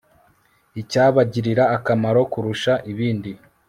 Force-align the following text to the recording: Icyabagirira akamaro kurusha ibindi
Icyabagirira 0.81 1.63
akamaro 1.75 2.21
kurusha 2.31 2.73
ibindi 2.91 3.31